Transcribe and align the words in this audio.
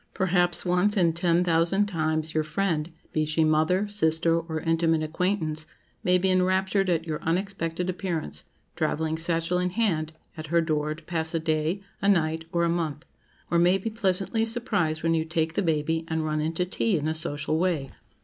Perhaps 0.15 0.65
once 0.65 0.97
in 0.97 1.13
ten 1.13 1.43
thousand 1.43 1.85
times, 1.85 2.33
your 2.33 2.43
friend—be 2.43 3.23
she 3.23 3.43
mother, 3.43 3.87
sister, 3.87 4.39
or 4.39 4.59
intimate 4.61 5.03
acquaintance—may 5.03 6.17
be 6.17 6.31
enraptured 6.31 6.89
at 6.89 7.05
your 7.05 7.21
unexpected 7.21 7.87
appearance, 7.87 8.43
travelling 8.75 9.15
satchel 9.15 9.59
in 9.59 9.69
hand, 9.69 10.13
at 10.37 10.47
her 10.47 10.59
door, 10.59 10.95
to 10.95 11.03
pass 11.03 11.35
a 11.35 11.39
day, 11.39 11.81
a 12.01 12.09
night, 12.09 12.45
or 12.51 12.63
a 12.63 12.67
month; 12.67 13.05
or 13.51 13.59
may 13.59 13.77
be 13.77 13.91
pleasantly 13.91 14.43
surprised 14.43 15.03
when 15.03 15.13
you 15.13 15.23
take 15.23 15.53
the 15.53 15.61
baby, 15.61 16.03
and 16.07 16.25
run 16.25 16.41
in 16.41 16.53
to 16.53 16.65
tea 16.65 16.97
in 16.97 17.07
a 17.07 17.13
social 17.13 17.59
way. 17.59 17.91